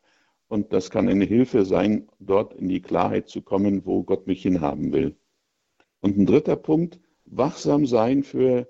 [0.48, 4.42] und das kann eine Hilfe sein, dort in die Klarheit zu kommen, wo Gott mich
[4.42, 5.16] hinhaben will.
[6.04, 8.68] Und ein dritter Punkt, wachsam sein für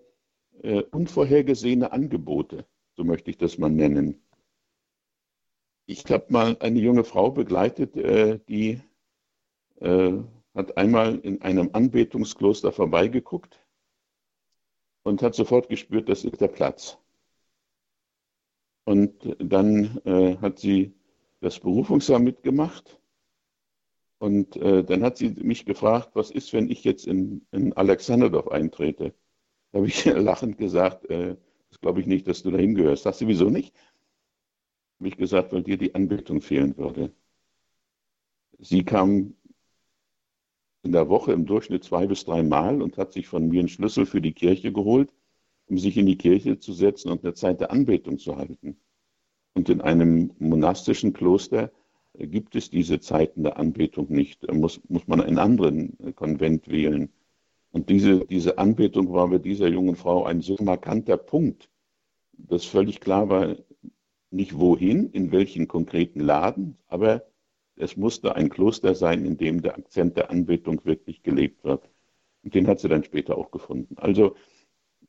[0.62, 4.22] äh, unvorhergesehene Angebote, so möchte ich das mal nennen.
[5.84, 8.80] Ich habe mal eine junge Frau begleitet, äh, die
[9.80, 10.12] äh,
[10.54, 13.58] hat einmal in einem Anbetungskloster vorbeigeguckt
[15.02, 16.98] und hat sofort gespürt, das ist der Platz.
[18.84, 20.94] Und dann äh, hat sie
[21.40, 23.00] das Berufungsjahr mitgemacht.
[24.24, 28.48] Und äh, dann hat sie mich gefragt, was ist, wenn ich jetzt in, in Alexanderdorf
[28.48, 29.12] eintrete?
[29.70, 31.36] Da habe ich lachend gesagt, äh,
[31.68, 33.02] das glaube ich nicht, dass du dahin gehörst.
[33.02, 33.74] Sagst du, wieso nicht?
[34.98, 37.12] Habe ich gesagt, weil dir die Anbetung fehlen würde.
[38.60, 39.34] Sie kam
[40.84, 43.68] in der Woche im Durchschnitt zwei bis drei Mal und hat sich von mir einen
[43.68, 45.12] Schlüssel für die Kirche geholt,
[45.66, 48.78] um sich in die Kirche zu setzen und eine Zeit der Anbetung zu halten.
[49.52, 51.70] Und in einem monastischen Kloster
[52.18, 54.48] gibt es diese Zeiten der Anbetung nicht.
[54.48, 57.12] Da muss, muss man einen anderen Konvent wählen.
[57.72, 61.68] Und diese, diese Anbetung war bei dieser jungen Frau ein so markanter Punkt,
[62.32, 63.56] dass völlig klar war,
[64.30, 67.24] nicht wohin, in welchen konkreten Laden, aber
[67.76, 71.88] es musste ein Kloster sein, in dem der Akzent der Anbetung wirklich gelebt wird.
[72.42, 73.96] Und den hat sie dann später auch gefunden.
[73.98, 74.36] Also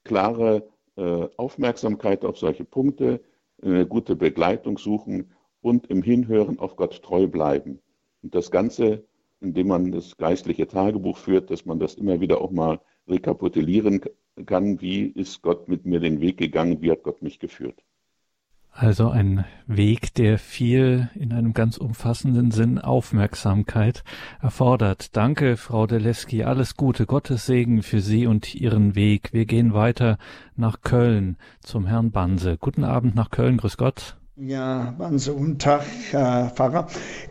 [0.04, 3.22] klare äh, Aufmerksamkeit auf solche Punkte,
[3.62, 5.35] eine gute Begleitung suchen
[5.66, 7.80] und im Hinhören auf Gott treu bleiben.
[8.22, 9.04] Und das Ganze,
[9.42, 14.02] indem man das geistliche Tagebuch führt, dass man das immer wieder auch mal rekapitulieren
[14.46, 17.84] kann, wie ist Gott mit mir den Weg gegangen, wie hat Gott mich geführt.
[18.70, 24.04] Also ein Weg, der viel in einem ganz umfassenden Sinn Aufmerksamkeit
[24.42, 25.16] erfordert.
[25.18, 26.44] Danke, Frau Deleski.
[26.44, 29.34] Alles Gute, Gottes Segen für Sie und Ihren Weg.
[29.34, 30.20] Wir gehen weiter
[30.56, 32.58] nach Köln zum Herrn Banse.
[32.60, 33.58] Guten Abend nach Köln.
[33.58, 34.18] Grüß Gott.
[34.38, 36.88] Ja, Banse, guten Tag, Herr Pfarrer.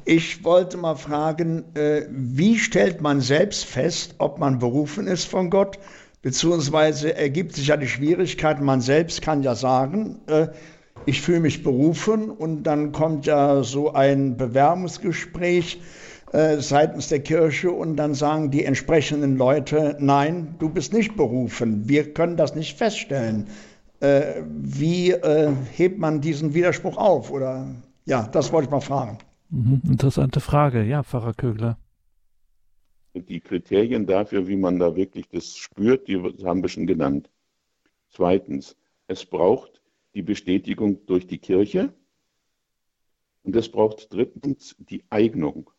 [0.07, 5.51] Ich wollte mal fragen, äh, wie stellt man selbst fest, ob man berufen ist von
[5.51, 5.79] Gott?
[6.23, 10.47] Beziehungsweise ergibt sich ja die Schwierigkeit, man selbst kann ja sagen, äh,
[11.05, 15.83] ich fühle mich berufen und dann kommt ja so ein Bewerbungsgespräch
[16.33, 21.87] äh, seitens der Kirche und dann sagen die entsprechenden Leute, nein, du bist nicht berufen,
[21.87, 23.49] wir können das nicht feststellen.
[24.05, 27.31] Äh, wie äh, hebt man diesen Widerspruch auf?
[27.31, 29.17] Oder ja, das wollte ich mal fragen.
[29.49, 31.79] Mhm, interessante Frage, ja, Pfarrer Kögler.
[33.15, 37.31] Die Kriterien dafür, wie man da wirklich das spürt, die haben wir schon genannt.
[38.11, 39.81] Zweitens, es braucht
[40.13, 41.95] die Bestätigung durch die Kirche.
[43.43, 45.71] Und es braucht drittens die Eignung.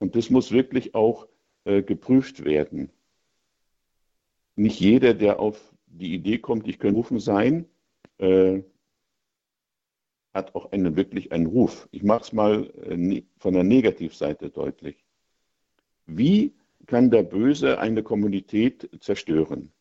[0.00, 1.28] Und das muss wirklich auch
[1.64, 2.90] äh, geprüft werden.
[4.56, 7.66] Nicht jeder, der auf die Idee kommt, ich könnte rufen sein,
[8.18, 8.62] äh,
[10.34, 11.88] hat auch einen, wirklich einen Ruf.
[11.92, 15.04] Ich mache es mal äh, ne, von der Negativseite deutlich.
[16.06, 16.54] Wie
[16.86, 19.72] kann der Böse eine Kommunität zerstören?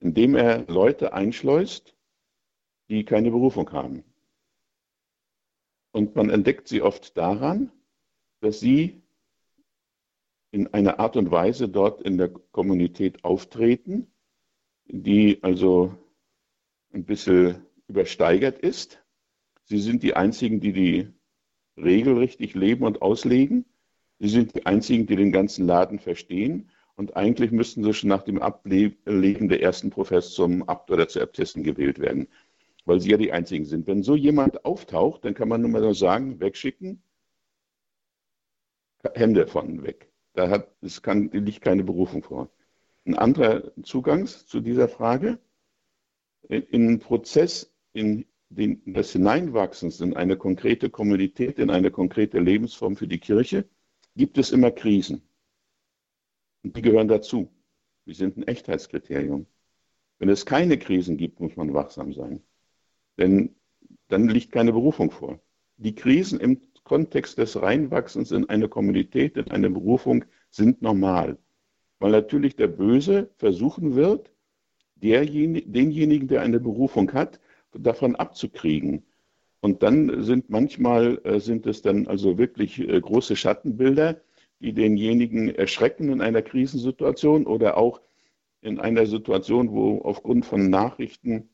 [0.00, 1.94] indem er Leute einschleust,
[2.88, 4.02] die keine Berufung haben.
[5.92, 7.70] Und man entdeckt sie oft daran,
[8.40, 9.02] dass sie
[10.50, 14.10] in einer Art und Weise dort in der Kommunität auftreten,
[14.92, 15.94] die also
[16.92, 19.02] ein bisschen übersteigert ist.
[19.64, 21.08] Sie sind die Einzigen, die die
[21.76, 23.64] Regel richtig leben und auslegen.
[24.18, 26.70] Sie sind die Einzigen, die den ganzen Laden verstehen.
[26.96, 31.22] Und eigentlich müssten sie schon nach dem Ablegen der ersten Profess zum Abt oder zur
[31.22, 32.28] Äbtissin gewählt werden,
[32.84, 33.86] weil sie ja die Einzigen sind.
[33.86, 37.02] Wenn so jemand auftaucht, dann kann man nur mal sagen, wegschicken,
[39.14, 40.12] Hände von weg.
[40.34, 42.50] Da hat, es kann, liegt keine Berufung vor.
[43.10, 45.40] Ein anderer Zugang zu dieser Frage,
[46.48, 52.94] in, in Prozess, in den, des Hineinwachsens in eine konkrete Kommunität, in eine konkrete Lebensform
[52.94, 53.68] für die Kirche,
[54.14, 55.22] gibt es immer Krisen.
[56.62, 57.50] Und die gehören dazu.
[58.06, 59.46] Die sind ein Echtheitskriterium.
[60.20, 62.44] Wenn es keine Krisen gibt, muss man wachsam sein.
[63.18, 63.56] Denn
[64.06, 65.40] dann liegt keine Berufung vor.
[65.78, 71.38] die Krisen im Kontext des Reinwachsens in eine Kommunität, in eine Berufung sind normal.
[72.00, 74.32] Weil natürlich der Böse versuchen wird,
[74.96, 77.40] denjenigen, der eine Berufung hat,
[77.72, 79.04] davon abzukriegen.
[79.60, 84.20] Und dann sind manchmal, äh, sind es dann also wirklich äh, große Schattenbilder,
[84.60, 88.00] die denjenigen erschrecken in einer Krisensituation oder auch
[88.62, 91.50] in einer Situation, wo aufgrund von Nachrichten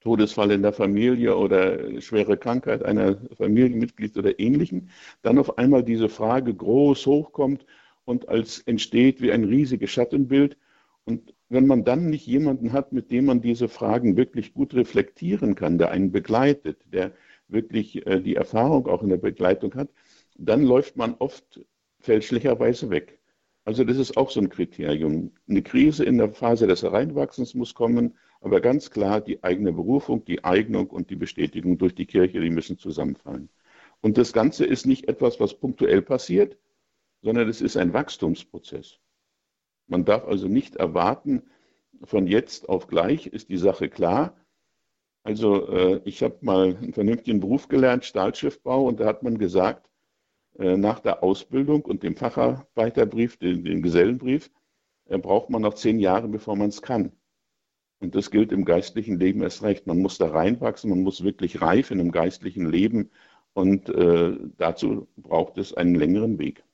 [0.00, 4.88] Todesfall in der Familie oder schwere Krankheit einer Familienmitglied oder ähnlichem,
[5.22, 7.66] dann auf einmal diese Frage groß hochkommt
[8.08, 10.56] und als entsteht wie ein riesiges Schattenbild.
[11.04, 15.54] Und wenn man dann nicht jemanden hat, mit dem man diese Fragen wirklich gut reflektieren
[15.54, 17.12] kann, der einen begleitet, der
[17.48, 19.90] wirklich äh, die Erfahrung auch in der Begleitung hat,
[20.38, 21.60] dann läuft man oft
[21.98, 23.18] fälschlicherweise weg.
[23.66, 25.32] Also das ist auch so ein Kriterium.
[25.46, 30.24] Eine Krise in der Phase des Hereinwachsens muss kommen, aber ganz klar die eigene Berufung,
[30.24, 33.50] die Eignung und die Bestätigung durch die Kirche, die müssen zusammenfallen.
[34.00, 36.56] Und das Ganze ist nicht etwas, was punktuell passiert,
[37.22, 38.98] sondern es ist ein Wachstumsprozess.
[39.86, 41.42] Man darf also nicht erwarten,
[42.04, 44.36] von jetzt auf gleich ist die Sache klar.
[45.22, 49.90] Also äh, ich habe mal einen vernünftigen Beruf gelernt, Stahlschiffbau, und da hat man gesagt,
[50.58, 54.50] äh, nach der Ausbildung und dem Facharbeiterbrief, den, den Gesellenbrief,
[55.06, 57.12] äh, braucht man noch zehn Jahre, bevor man es kann.
[58.00, 59.86] Und das gilt im geistlichen Leben erst recht.
[59.86, 63.10] Man muss da reinwachsen, man muss wirklich reif in einem geistlichen Leben
[63.54, 66.64] und äh, dazu braucht es einen längeren Weg.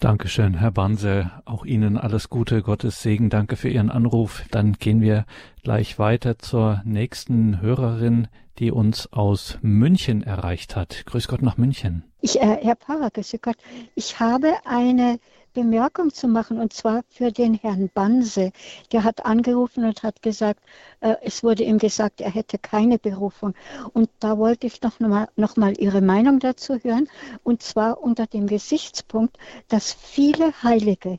[0.00, 1.30] Dankeschön, Herr Banse.
[1.44, 3.28] Auch Ihnen alles Gute, Gottes Segen.
[3.28, 4.44] Danke für Ihren Anruf.
[4.50, 5.26] Dann gehen wir
[5.62, 8.28] gleich weiter zur nächsten Hörerin,
[8.60, 11.04] die uns aus München erreicht hat.
[11.06, 12.04] Grüß Gott nach München.
[12.20, 13.56] Ich, äh, Herr Pfarrer, grüß Gott.
[13.94, 15.18] Ich habe eine
[15.54, 18.52] Bemerkung zu machen, und zwar für den Herrn Banse.
[18.92, 20.60] Der hat angerufen und hat gesagt,
[21.00, 23.54] äh, es wurde ihm gesagt, er hätte keine Berufung.
[23.94, 27.08] Und da wollte ich noch mal, noch mal Ihre Meinung dazu hören,
[27.42, 31.18] und zwar unter dem Gesichtspunkt, dass viele Heilige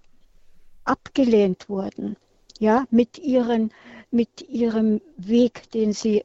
[0.83, 2.15] abgelehnt wurden,
[2.59, 3.71] ja, mit, ihren,
[4.11, 6.23] mit ihrem Weg, den sie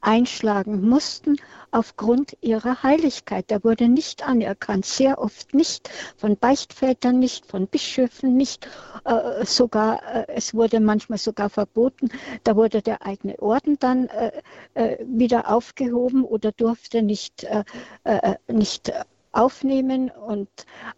[0.00, 1.36] einschlagen mussten
[1.70, 3.50] aufgrund ihrer Heiligkeit.
[3.50, 8.68] Der wurde nicht anerkannt, sehr oft nicht, von Beichtvätern nicht, von Bischöfen nicht,
[9.04, 12.08] äh, sogar, äh, es wurde manchmal sogar verboten,
[12.44, 14.32] da wurde der eigene Orden dann äh,
[14.74, 17.64] äh wieder aufgehoben oder durfte nicht, äh,
[18.04, 18.92] äh, nicht
[19.32, 20.10] aufnehmen.
[20.10, 20.48] Und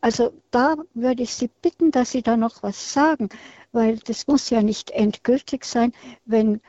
[0.00, 3.28] also da würde ich Sie bitten, dass Sie da noch was sagen,
[3.72, 5.92] weil das muss ja nicht endgültig sein,
[6.24, 6.60] wenn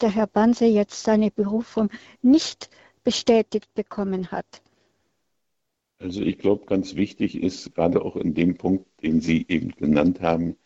[0.00, 1.90] der Herr Banse jetzt seine Berufung
[2.22, 2.70] nicht
[3.04, 4.62] bestätigt bekommen hat?
[5.98, 10.20] Also ich glaube, ganz wichtig ist gerade auch in dem Punkt, den Sie eben genannt
[10.20, 10.56] haben,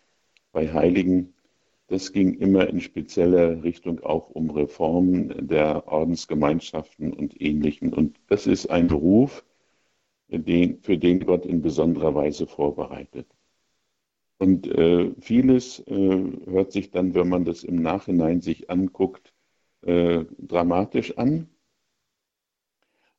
[0.53, 1.35] bei Heiligen,
[1.89, 7.93] das ging immer in spezieller Richtung auch um Reformen der Ordensgemeinschaften und Ähnlichem.
[7.93, 9.45] Und das ist ein Beruf,
[10.29, 13.27] den, für den Gott in besonderer Weise vorbereitet.
[14.39, 19.33] Und äh, vieles äh, hört sich dann, wenn man das im Nachhinein sich anguckt,
[19.83, 21.49] äh, dramatisch an.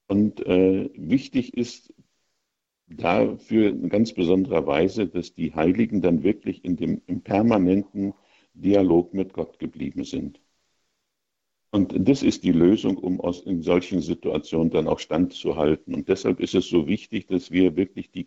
[0.08, 1.94] Und äh, wichtig ist
[2.88, 8.14] dafür in ganz besonderer Weise, dass die Heiligen dann wirklich in dem im permanenten
[8.54, 10.40] Dialog mit Gott geblieben sind.
[11.72, 15.94] Und das ist die Lösung, um aus, in solchen Situationen dann auch standzuhalten.
[15.94, 18.26] Und deshalb ist es so wichtig, dass wir wirklich die,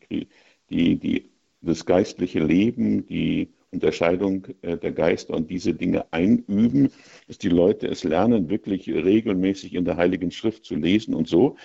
[0.68, 6.90] die, die das geistliche Leben, die Unterscheidung äh, der Geister und diese Dinge einüben,
[7.26, 11.56] dass die Leute es lernen, wirklich regelmäßig in der Heiligen Schrift zu lesen und so.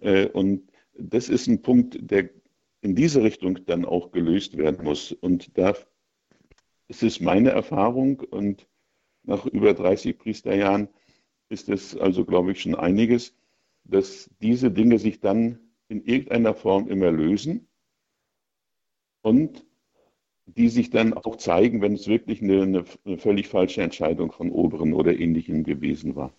[0.00, 2.30] Äh, und das ist ein Punkt, der
[2.80, 5.12] in diese Richtung dann auch gelöst werden muss.
[5.12, 5.74] Und da
[6.88, 8.66] ist es meine Erfahrung und
[9.22, 10.88] nach über 30 Priesterjahren
[11.48, 13.34] ist es also, glaube ich, schon einiges,
[13.84, 17.68] dass diese Dinge sich dann in irgendeiner Form immer lösen
[19.26, 19.66] und
[20.46, 24.92] die sich dann auch zeigen, wenn es wirklich eine, eine, völlig falsche Entscheidung von Oberen
[24.92, 26.32] oder Ähnlichem gewesen war.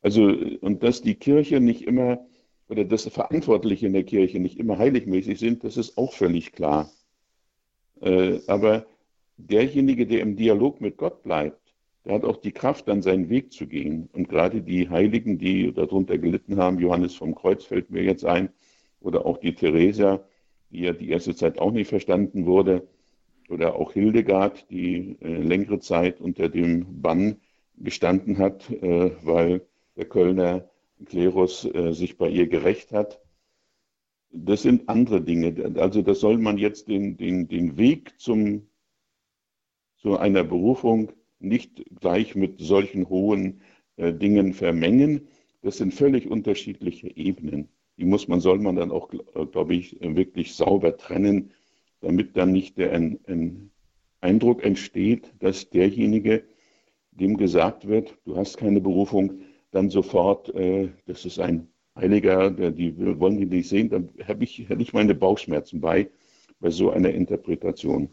[0.00, 2.24] Also, und dass die Kirche nicht immer
[2.68, 6.88] oder dass Verantwortliche in der Kirche nicht immer heiligmäßig sind, das ist auch völlig klar.
[8.00, 8.86] Äh, aber
[9.36, 11.74] derjenige, der im Dialog mit Gott bleibt,
[12.04, 14.08] der hat auch die Kraft, dann seinen Weg zu gehen.
[14.12, 18.50] Und gerade die Heiligen, die darunter gelitten haben, Johannes vom Kreuz fällt mir jetzt ein,
[19.00, 20.24] oder auch die Theresia,
[20.74, 22.86] die ja die erste Zeit auch nicht verstanden wurde,
[23.48, 27.36] oder auch Hildegard, die äh, längere Zeit unter dem Bann
[27.76, 29.66] gestanden hat, äh, weil
[29.96, 30.70] der Kölner
[31.06, 33.20] Klerus äh, sich bei ihr gerecht hat.
[34.30, 35.74] Das sind andere Dinge.
[35.76, 38.68] Also das soll man jetzt den, den, den Weg zum,
[39.98, 43.60] zu einer Berufung nicht gleich mit solchen hohen
[43.96, 45.28] äh, Dingen vermengen,
[45.62, 47.68] Das sind völlig unterschiedliche Ebenen.
[47.96, 49.10] Die muss man, soll man dann auch,
[49.52, 51.52] glaube ich, wirklich sauber trennen,
[52.00, 53.70] damit dann nicht der ein, ein
[54.20, 56.44] Eindruck entsteht, dass derjenige,
[57.12, 59.40] dem gesagt wird, du hast keine Berufung,
[59.70, 64.44] dann sofort, äh, das ist ein Heiliger, der, die wollen die nicht sehen, dann habe
[64.44, 66.10] ich, hätte ich meine Bauchschmerzen bei,
[66.58, 68.08] bei so einer Interpretation.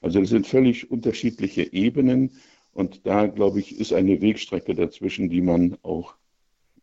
[0.00, 2.32] Also das sind völlig unterschiedliche Ebenen
[2.72, 6.14] und da, glaube ich, ist eine Wegstrecke dazwischen, die man auch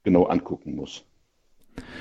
[0.04, 1.06] genau angucken muss.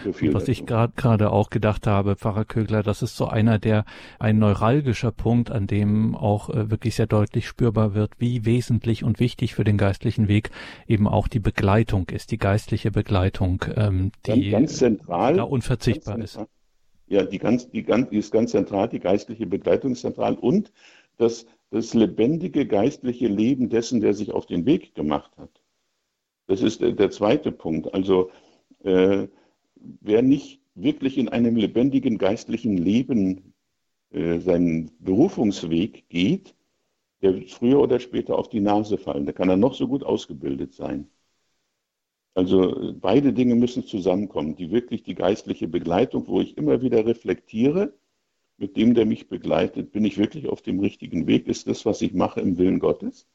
[0.04, 0.50] So was dazu.
[0.50, 3.84] ich gerade auch gedacht habe, Pfarrer Kögler, das ist so einer der,
[4.18, 9.20] ein neuralgischer Punkt, an dem auch äh, wirklich sehr deutlich spürbar wird, wie wesentlich und
[9.20, 10.50] wichtig für den geistlichen Weg
[10.86, 16.16] eben auch die Begleitung ist, die geistliche Begleitung, ähm, die ganz, ganz zentral, da unverzichtbar
[16.16, 16.46] ganz ist.
[17.06, 20.72] Ja, die, ganz, die, ganz, die ist ganz zentral, die geistliche Begleitung ist zentral und
[21.18, 25.50] das, das lebendige geistliche Leben dessen, der sich auf den Weg gemacht hat.
[26.46, 27.92] Das ist der, der zweite Punkt.
[27.94, 28.30] Also
[28.82, 29.28] äh,
[30.00, 33.54] wer nicht wirklich in einem lebendigen geistlichen Leben
[34.10, 36.54] äh, seinen Berufungsweg geht,
[37.22, 39.26] der wird früher oder später auf die Nase fallen.
[39.26, 41.08] Da kann er noch so gut ausgebildet sein.
[42.34, 44.56] Also beide Dinge müssen zusammenkommen.
[44.56, 47.92] Die wirklich die geistliche Begleitung, wo ich immer wieder reflektiere,
[48.56, 51.48] mit dem, der mich begleitet, bin ich wirklich auf dem richtigen Weg?
[51.48, 53.26] Ist das, was ich mache, im Willen Gottes?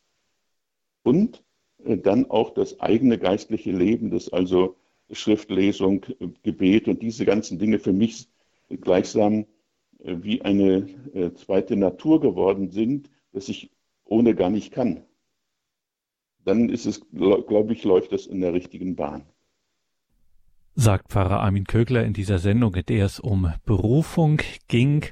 [1.03, 1.43] Und
[1.83, 4.77] äh, dann auch das eigene geistliche Leben, das also
[5.11, 6.05] Schriftlesung,
[6.43, 8.27] Gebet und diese ganzen Dinge für mich
[8.69, 9.45] gleichsam
[9.99, 13.71] äh, wie eine äh, zweite Natur geworden sind, dass ich
[14.05, 15.03] ohne gar nicht kann.
[16.43, 19.25] Dann ist es, glaube ich, läuft das in der richtigen Bahn
[20.75, 25.05] sagt Pfarrer Armin Kögler in dieser Sendung, in der es um Berufung ging.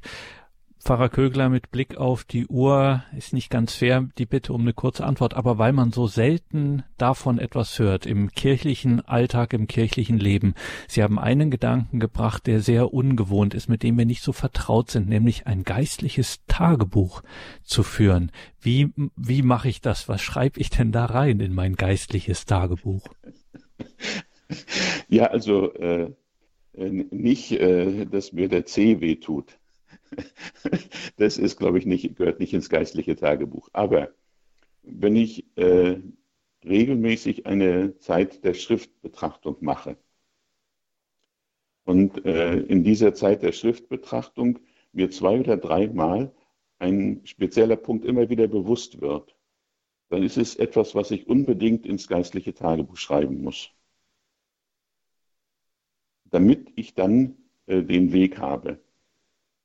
[0.84, 4.74] Pfarrer Kögler mit Blick auf die Uhr ist nicht ganz fair, die Bitte um eine
[4.74, 10.20] kurze Antwort, aber weil man so selten davon etwas hört im kirchlichen Alltag, im kirchlichen
[10.20, 10.56] Leben.
[10.90, 14.92] Sie haben einen Gedanken gebracht, der sehr ungewohnt ist, mit dem wir nicht so vertraut
[14.92, 17.24] sind, nämlich ein geistliches Tagebuch
[17.64, 18.30] zu führen.
[18.60, 20.10] Wie, wie mache ich das?
[20.10, 23.08] Was schreibe ich denn da rein in mein geistliches Tagebuch?
[25.08, 26.12] Ja, also äh,
[26.74, 29.58] nicht, äh, dass mir der C weh tut
[31.18, 33.70] das ist, glaube ich, nicht, gehört nicht ins geistliche Tagebuch.
[33.74, 34.10] Aber
[34.84, 36.00] wenn ich äh,
[36.66, 39.98] regelmäßig eine Zeit der Schriftbetrachtung mache
[41.86, 44.60] und äh, in dieser Zeit der Schriftbetrachtung
[44.92, 46.34] mir zwei oder dreimal
[46.80, 49.36] ein spezieller Punkt immer wieder bewusst wird,
[50.10, 53.72] dann ist es etwas, was ich unbedingt ins geistliche Tagebuch schreiben muss,
[56.26, 58.83] damit ich dann äh, den Weg habe.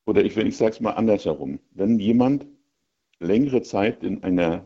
[0.08, 1.60] Oder ich, ich sage es mal andersherum.
[1.72, 2.46] Wenn jemand
[3.18, 4.64] längere Zeit in einer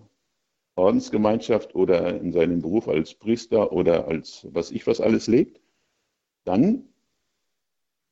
[0.76, 5.60] Ordensgemeinschaft oder in seinem Beruf als Priester oder als was ich was alles lebt,
[6.44, 6.84] dann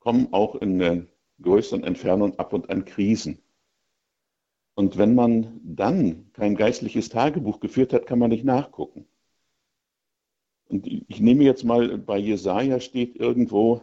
[0.01, 1.07] kommen auch in der
[1.41, 3.39] größeren Entfernung ab und an Krisen.
[4.75, 9.07] Und wenn man dann kein geistliches Tagebuch geführt hat, kann man nicht nachgucken.
[10.67, 13.83] Und ich nehme jetzt mal, bei Jesaja steht irgendwo,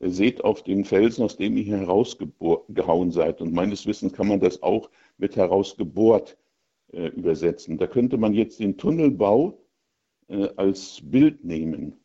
[0.00, 3.40] seht auf den Felsen, aus dem ihr herausgehauen seid.
[3.40, 6.36] Und meines Wissens kann man das auch mit herausgebohrt
[6.92, 7.78] äh, übersetzen.
[7.78, 9.58] Da könnte man jetzt den Tunnelbau
[10.28, 11.96] äh, als Bild nehmen.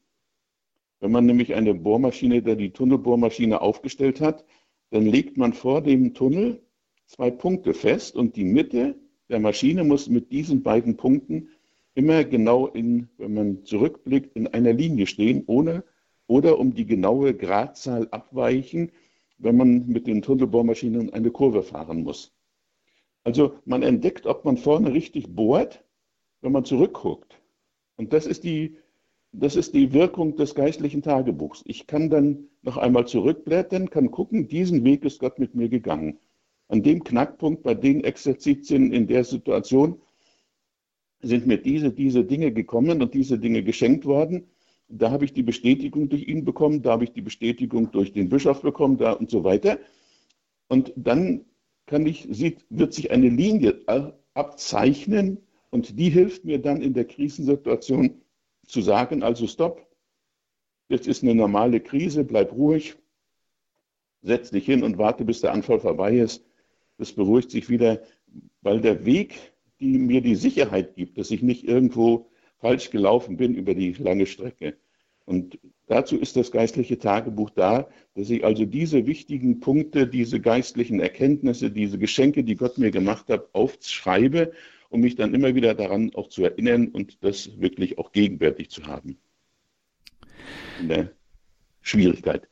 [1.00, 4.46] Wenn man nämlich eine Bohrmaschine, da die Tunnelbohrmaschine aufgestellt hat,
[4.92, 6.62] dann legt man vor dem Tunnel
[7.06, 8.96] zwei Punkte fest und die Mitte
[9.30, 11.50] der Maschine muss mit diesen beiden Punkten
[11.94, 15.84] immer genau in, wenn man zurückblickt, in einer Linie stehen, ohne
[16.30, 18.92] oder um die genaue Gradzahl abweichen,
[19.40, 22.36] wenn man mit den Tunnelbohrmaschinen eine Kurve fahren muss.
[23.24, 25.84] Also man entdeckt, ob man vorne richtig bohrt,
[26.42, 27.42] wenn man zurückguckt.
[27.98, 28.78] Und das ist die,
[29.32, 31.64] das ist die Wirkung des geistlichen Tagebuchs.
[31.66, 36.20] Ich kann dann noch einmal zurückblättern, kann gucken, diesen Weg ist Gott mit mir gegangen.
[36.68, 40.00] An dem Knackpunkt, bei den Exerzitien in der Situation,
[41.22, 44.48] sind mir diese, diese Dinge gekommen und diese Dinge geschenkt worden.
[44.90, 48.28] Da habe ich die Bestätigung durch ihn bekommen, da habe ich die Bestätigung durch den
[48.28, 49.80] Bischof bekommen, da und so weiter.
[50.68, 51.46] Und dann
[51.86, 53.82] kann ich, sieht, wird sich eine Linie
[54.34, 58.22] abzeichnen und die hilft mir dann in der Krisensituation
[58.68, 59.88] zu sagen, also stopp,
[60.90, 62.96] jetzt ist eine normale Krise, bleib ruhig,
[64.22, 66.44] setz dich hin und warte, bis der Anfall vorbei ist.
[66.98, 68.02] Das beruhigt sich wieder,
[68.62, 72.30] weil der Weg, die mir die Sicherheit gibt, dass ich nicht irgendwo
[72.60, 74.78] falsch gelaufen bin über die lange Strecke.
[75.26, 81.00] Und dazu ist das geistliche Tagebuch da, dass ich also diese wichtigen Punkte, diese geistlichen
[81.00, 84.52] Erkenntnisse, diese Geschenke, die Gott mir gemacht hat, aufschreibe,
[84.90, 88.88] um mich dann immer wieder daran auch zu erinnern und das wirklich auch gegenwärtig zu
[88.88, 89.18] haben.
[90.80, 91.12] in der
[91.82, 92.48] Schwierigkeit.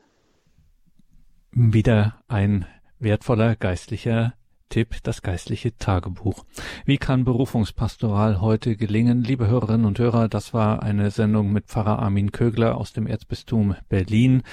[1.51, 2.66] Wieder ein
[2.99, 4.34] wertvoller geistlicher
[4.70, 6.45] Tipp, das geistliche Tagebuch.
[6.86, 9.24] Wie kann Berufungspastoral heute gelingen?
[9.24, 13.76] Liebe Hörerinnen und Hörer, das war eine Sendung mit Pfarrer Armin Kögler aus dem Erzbistum
[13.89, 14.43] Berlin.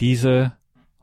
[0.00, 0.52] Diese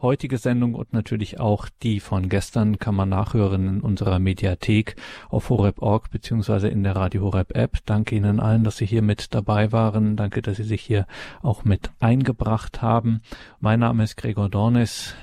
[0.03, 4.95] heutige Sendung und natürlich auch die von gestern kann man nachhören in unserer Mediathek
[5.29, 7.77] auf horeb.org beziehungsweise in der Radio Horeb App.
[7.85, 10.15] Danke Ihnen allen, dass Sie hier mit dabei waren.
[10.15, 11.07] Danke, dass Sie sich hier
[11.41, 13.21] auch mit eingebracht haben.
[13.59, 15.15] Mein Name ist Gregor Dornis.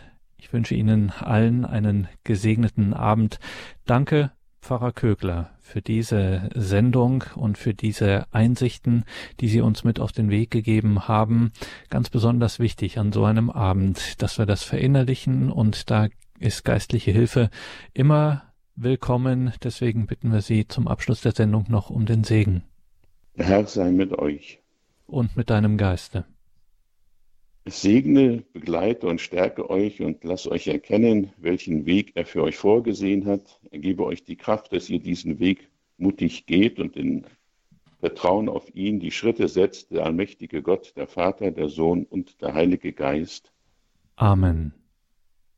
[0.50, 3.38] Ich wünsche Ihnen allen einen gesegneten Abend.
[3.86, 9.04] Danke, Pfarrer Kögler, für diese Sendung und für diese Einsichten,
[9.38, 11.52] die Sie uns mit auf den Weg gegeben haben.
[11.88, 16.08] Ganz besonders wichtig an so einem Abend, dass wir das verinnerlichen und da
[16.40, 17.48] ist geistliche Hilfe
[17.94, 18.42] immer
[18.74, 19.52] willkommen.
[19.62, 22.64] Deswegen bitten wir Sie zum Abschluss der Sendung noch um den Segen.
[23.36, 24.58] Der Herr sei mit euch.
[25.06, 26.24] Und mit deinem Geiste.
[27.66, 33.26] Segne, begleite und stärke euch und lasse euch erkennen, welchen Weg er für euch vorgesehen
[33.26, 33.60] hat.
[33.70, 37.26] Er gebe euch die Kraft, dass ihr diesen Weg mutig geht und in
[38.00, 42.54] Vertrauen auf ihn die Schritte setzt, der allmächtige Gott, der Vater, der Sohn und der
[42.54, 43.52] Heilige Geist.
[44.16, 44.72] Amen.